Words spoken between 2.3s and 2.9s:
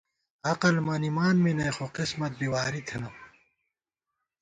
بی واری